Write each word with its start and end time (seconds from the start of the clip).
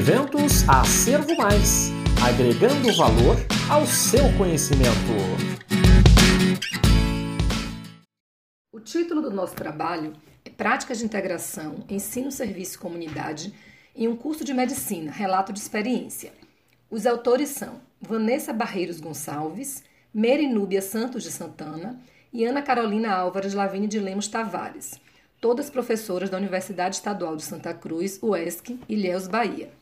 Eventos 0.00 0.66
Acervo 0.66 1.36
Mais 1.36 1.90
agregando 2.26 2.90
valor 2.96 3.36
ao 3.70 3.84
seu 3.84 4.32
conhecimento. 4.38 4.88
O 8.72 8.80
título 8.80 9.20
do 9.20 9.30
nosso 9.30 9.54
trabalho 9.54 10.14
é 10.42 10.48
Práticas 10.48 11.00
de 11.00 11.04
Integração, 11.04 11.84
Ensino, 11.86 12.32
Serviço 12.32 12.76
e 12.76 12.78
Comunidade 12.78 13.54
em 13.94 14.08
um 14.08 14.16
curso 14.16 14.42
de 14.42 14.54
medicina, 14.54 15.12
relato 15.12 15.52
de 15.52 15.58
experiência. 15.58 16.32
Os 16.90 17.04
autores 17.04 17.50
são 17.50 17.82
Vanessa 18.00 18.54
Barreiros 18.54 19.00
Gonçalves, 19.00 19.84
Mary 20.14 20.48
Núbia 20.48 20.80
Santos 20.80 21.22
de 21.22 21.30
Santana 21.30 22.00
e 22.32 22.46
Ana 22.46 22.62
Carolina 22.62 23.12
Álvares 23.12 23.52
Lavigne 23.52 23.86
de 23.86 23.98
Lemos 23.98 24.28
Tavares, 24.28 24.98
todas 25.42 25.68
professoras 25.68 26.30
da 26.30 26.38
Universidade 26.38 26.96
Estadual 26.96 27.36
de 27.36 27.42
Santa 27.42 27.74
Cruz, 27.74 28.18
UESC, 28.22 28.80
Ilhéus, 28.88 29.28
Bahia. 29.28 29.78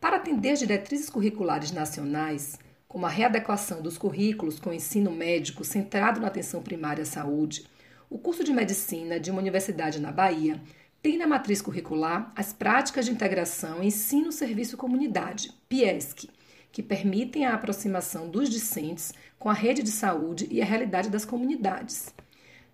Para 0.00 0.16
atender 0.16 0.54
diretrizes 0.56 1.10
curriculares 1.10 1.72
nacionais, 1.72 2.58
como 2.88 3.04
a 3.04 3.10
readequação 3.10 3.82
dos 3.82 3.98
currículos 3.98 4.58
com 4.58 4.70
o 4.70 4.72
ensino 4.74 5.10
médico 5.10 5.62
centrado 5.62 6.18
na 6.18 6.28
atenção 6.28 6.62
primária 6.62 7.02
à 7.02 7.06
saúde, 7.06 7.66
o 8.08 8.18
curso 8.18 8.42
de 8.42 8.50
medicina 8.50 9.20
de 9.20 9.30
uma 9.30 9.42
universidade 9.42 10.00
na 10.00 10.10
Bahia 10.10 10.58
tem 11.02 11.18
na 11.18 11.26
matriz 11.26 11.60
curricular 11.60 12.32
as 12.34 12.50
práticas 12.50 13.04
de 13.04 13.12
integração 13.12 13.82
ensino-serviço-comunidade, 13.82 15.52
PIESC, 15.68 16.30
que 16.72 16.82
permitem 16.82 17.44
a 17.44 17.54
aproximação 17.54 18.30
dos 18.30 18.48
discentes 18.48 19.12
com 19.38 19.50
a 19.50 19.54
rede 19.54 19.82
de 19.82 19.90
saúde 19.90 20.48
e 20.50 20.62
a 20.62 20.64
realidade 20.64 21.10
das 21.10 21.26
comunidades. 21.26 22.14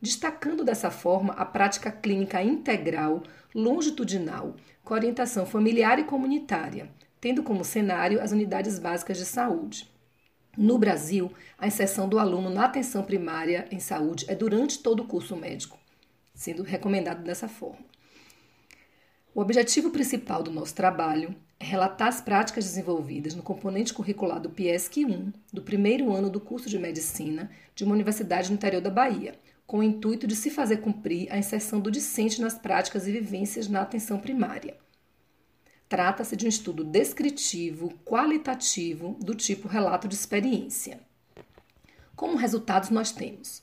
Destacando 0.01 0.62
dessa 0.62 0.93
forma 0.93 1.33
a 1.33 1.45
prática 1.45 1.91
clínica 1.91 2.41
integral, 2.41 3.25
longitudinal, 3.53 4.55
com 4.84 4.95
orientação 4.95 5.45
familiar 5.45 5.98
e 5.98 6.05
comunitária, 6.05 6.89
tendo 7.27 7.43
como 7.43 7.65
cenário 7.65 8.23
as 8.23 8.31
unidades 8.31 8.78
básicas 8.78 9.19
de 9.19 9.25
saúde. 9.25 9.91
No 10.56 10.78
Brasil, 10.78 11.33
a 11.59 11.67
inserção 11.67 12.09
do 12.09 12.20
aluno 12.20 12.48
na 12.48 12.67
atenção 12.67 13.03
primária 13.03 13.67
em 13.69 13.81
saúde 13.81 14.25
é 14.28 14.34
durante 14.37 14.78
todo 14.78 15.00
o 15.00 15.06
curso 15.09 15.34
médico, 15.34 15.77
sendo 16.33 16.62
recomendado 16.62 17.25
dessa 17.25 17.48
forma. 17.48 17.84
O 19.34 19.41
objetivo 19.41 19.91
principal 19.91 20.41
do 20.41 20.53
nosso 20.53 20.73
trabalho 20.73 21.34
é 21.59 21.65
relatar 21.65 22.06
as 22.06 22.20
práticas 22.20 22.62
desenvolvidas 22.62 23.34
no 23.34 23.43
componente 23.43 23.93
curricular 23.93 24.39
do 24.39 24.50
PIESC 24.50 25.05
1, 25.05 25.33
do 25.53 25.62
primeiro 25.62 26.15
ano 26.15 26.31
do 26.31 26.39
curso 26.39 26.70
de 26.70 26.78
medicina 26.78 27.50
de 27.75 27.83
uma 27.83 27.95
universidade 27.95 28.50
no 28.50 28.55
interior 28.55 28.81
da 28.81 28.89
Bahia, 28.89 29.34
com 29.67 29.78
o 29.78 29.83
intuito 29.83 30.28
de 30.28 30.37
se 30.37 30.48
fazer 30.48 30.77
cumprir 30.77 31.27
a 31.33 31.37
inserção 31.37 31.81
do 31.81 31.91
discente 31.91 32.41
nas 32.41 32.56
práticas 32.56 33.09
e 33.09 33.11
vivências 33.11 33.67
na 33.67 33.83
atenção 33.83 34.17
primária. 34.20 34.77
Trata-se 35.89 36.34
de 36.34 36.47
um 36.47 36.48
estudo 36.48 36.83
descritivo, 36.83 37.92
qualitativo, 38.05 39.17
do 39.20 39.37
tipo 39.37 39.69
relato 39.69 40.09
de 40.09 40.17
experiência. 40.17 40.98
Como 42.17 42.37
resultados, 42.37 42.91
nós 42.91 43.12
temos: 43.12 43.62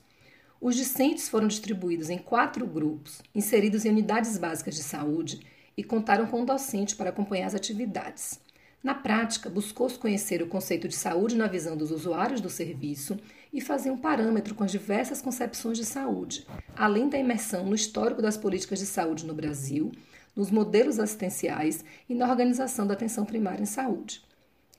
os 0.61 0.75
discentes 0.75 1.27
foram 1.27 1.49
distribuídos 1.49 2.09
em 2.09 2.17
quatro 2.17 2.65
grupos, 2.65 3.21
inseridos 3.35 3.83
em 3.83 3.89
unidades 3.89 4.37
básicas 4.37 4.75
de 4.75 4.83
saúde 4.83 5.45
e 5.75 5.83
contaram 5.83 6.25
com 6.25 6.41
um 6.41 6.45
docente 6.45 6.95
para 6.95 7.09
acompanhar 7.09 7.47
as 7.47 7.55
atividades. 7.55 8.39
Na 8.81 8.93
prática, 8.93 9.49
buscou-se 9.49 9.99
conhecer 9.99 10.41
o 10.41 10.47
conceito 10.47 10.87
de 10.87 10.95
saúde 10.95 11.35
na 11.35 11.47
visão 11.47 11.75
dos 11.75 11.91
usuários 11.91 12.39
do 12.39 12.49
serviço 12.49 13.17
e 13.51 13.59
fazer 13.59 13.91
um 13.91 13.97
parâmetro 13.97 14.55
com 14.55 14.63
as 14.63 14.71
diversas 14.71 15.21
concepções 15.21 15.77
de 15.77 15.85
saúde, 15.85 16.47
além 16.75 17.09
da 17.09 17.17
imersão 17.17 17.65
no 17.65 17.75
histórico 17.75 18.21
das 18.21 18.37
políticas 18.37 18.79
de 18.79 18.85
saúde 18.85 19.25
no 19.25 19.33
Brasil 19.33 19.91
nos 20.35 20.49
modelos 20.49 20.99
assistenciais 20.99 21.83
e 22.09 22.15
na 22.15 22.29
organização 22.29 22.87
da 22.87 22.93
atenção 22.93 23.25
primária 23.25 23.61
em 23.61 23.67
saúde. 23.67 24.23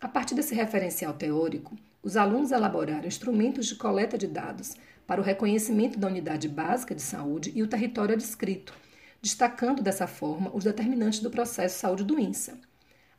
A 0.01 0.09
partir 0.09 0.35
desse 0.35 0.55
referencial 0.55 1.15
teórico, 1.15 1.77
os 2.03 2.17
alunos 2.17 2.53
elaboraram 2.53 3.07
instrumentos 3.07 3.67
de 3.67 3.77
coleta 3.77 4.19
de 4.19 4.27
dados 4.27 4.77
para 5.07 5.21
o 5.21 5.25
reconhecimento 5.25 5.99
da 5.99 6.09
unidade 6.09 6.49
básica 6.49 6.95
de 6.95 7.03
saúde 7.03 7.53
e 7.55 7.63
o 7.63 7.67
território 7.67 8.15
adscrito, 8.15 8.75
destacando 9.23 9.83
dessa 9.83 10.07
forma 10.07 10.51
os 10.55 10.65
determinantes 10.65 11.21
do 11.21 11.31
processo 11.31 11.79
saúde-doença. 11.79 12.59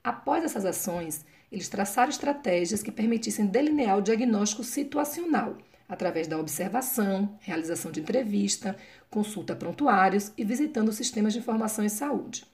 Após 0.04 0.44
essas 0.44 0.66
ações, 0.66 1.26
eles 1.52 1.70
traçaram 1.70 2.10
estratégias 2.10 2.84
que 2.84 2.92
permitissem 2.92 3.48
delinear 3.48 3.98
o 3.98 4.02
diagnóstico 4.02 4.64
situacional, 4.64 5.58
através 5.88 6.28
da 6.28 6.38
observação, 6.38 7.38
realização 7.40 7.92
de 7.92 8.00
entrevista, 8.00 8.76
consulta 9.10 9.54
a 9.54 9.56
prontuários 9.56 10.32
e 10.38 10.44
visitando 10.44 10.92
sistemas 10.92 11.34
de 11.34 11.40
informação 11.40 11.86
em 11.86 11.90
saúde. 11.90 12.46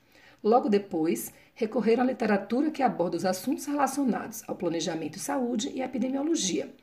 Logo 0.44 0.69
depois, 0.69 1.31
recorreram 1.53 2.03
à 2.03 2.06
literatura 2.06 2.72
que 2.72 2.81
aborda 2.81 3.18
os 3.18 3.25
assuntos 3.25 3.66
relacionados 3.66 4.44
ao 4.47 4.56
planejamento 4.56 5.14
de 5.14 5.19
saúde 5.19 5.69
e 5.69 5.81
epidemiologia. 5.81 6.74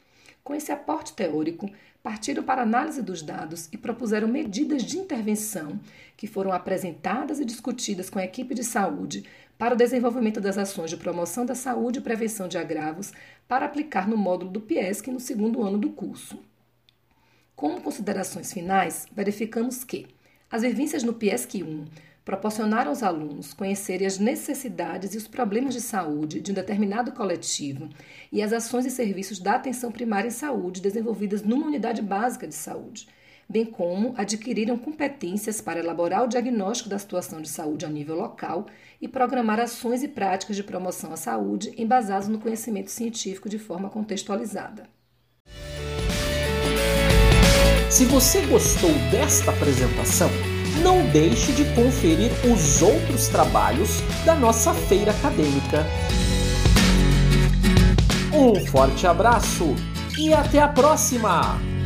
Com 0.48 0.54
esse 0.54 0.72
aporte 0.72 1.12
teórico, 1.12 1.70
partiram 2.02 2.42
para 2.42 2.62
análise 2.62 3.02
dos 3.02 3.20
dados 3.20 3.68
e 3.70 3.76
propuseram 3.76 4.26
medidas 4.26 4.82
de 4.82 4.96
intervenção 4.96 5.78
que 6.16 6.26
foram 6.26 6.50
apresentadas 6.52 7.38
e 7.38 7.44
discutidas 7.44 8.08
com 8.08 8.18
a 8.18 8.24
equipe 8.24 8.54
de 8.54 8.64
saúde 8.64 9.24
para 9.58 9.74
o 9.74 9.76
desenvolvimento 9.76 10.40
das 10.40 10.56
ações 10.56 10.88
de 10.88 10.96
promoção 10.96 11.44
da 11.44 11.54
saúde 11.54 11.98
e 11.98 12.02
prevenção 12.02 12.48
de 12.48 12.56
agravos 12.56 13.12
para 13.46 13.66
aplicar 13.66 14.08
no 14.08 14.16
módulo 14.16 14.50
do 14.50 14.62
PIESC 14.62 15.08
no 15.08 15.20
segundo 15.20 15.62
ano 15.62 15.76
do 15.76 15.90
curso. 15.90 16.42
Como 17.54 17.82
considerações 17.82 18.50
finais, 18.50 19.06
verificamos 19.12 19.84
que 19.84 20.06
as 20.50 20.62
vivências 20.62 21.02
no 21.02 21.12
PIESC 21.12 21.62
1 21.62 21.84
proporcionaram 22.28 22.90
aos 22.90 23.02
alunos 23.02 23.54
conhecerem 23.54 24.06
as 24.06 24.18
necessidades 24.18 25.14
e 25.14 25.16
os 25.16 25.26
problemas 25.26 25.72
de 25.72 25.80
saúde 25.80 26.42
de 26.42 26.50
um 26.50 26.54
determinado 26.54 27.10
coletivo 27.12 27.88
e 28.30 28.42
as 28.42 28.52
ações 28.52 28.84
e 28.84 28.90
serviços 28.90 29.38
da 29.38 29.54
atenção 29.54 29.90
primária 29.90 30.28
em 30.28 30.30
saúde 30.30 30.82
desenvolvidas 30.82 31.42
numa 31.42 31.66
unidade 31.66 32.02
básica 32.02 32.46
de 32.46 32.54
saúde, 32.54 33.08
bem 33.48 33.64
como 33.64 34.12
adquiriram 34.14 34.76
competências 34.76 35.62
para 35.62 35.80
elaborar 35.80 36.22
o 36.22 36.28
diagnóstico 36.28 36.90
da 36.90 36.98
situação 36.98 37.40
de 37.40 37.48
saúde 37.48 37.86
a 37.86 37.88
nível 37.88 38.16
local 38.16 38.66
e 39.00 39.08
programar 39.08 39.58
ações 39.58 40.02
e 40.02 40.08
práticas 40.08 40.54
de 40.54 40.62
promoção 40.62 41.14
à 41.14 41.16
saúde 41.16 41.72
embasadas 41.78 42.28
no 42.28 42.38
conhecimento 42.38 42.90
científico 42.90 43.48
de 43.48 43.58
forma 43.58 43.88
contextualizada. 43.88 44.86
Se 47.88 48.04
você 48.04 48.42
gostou 48.44 48.92
desta 49.10 49.50
apresentação, 49.50 50.28
não 50.82 51.04
deixe 51.06 51.52
de 51.52 51.64
conferir 51.74 52.30
os 52.44 52.82
outros 52.82 53.28
trabalhos 53.28 54.02
da 54.24 54.34
nossa 54.34 54.72
feira 54.72 55.10
acadêmica. 55.10 55.86
Um 58.32 58.54
forte 58.66 59.06
abraço 59.06 59.74
e 60.18 60.32
até 60.32 60.60
a 60.60 60.68
próxima! 60.68 61.77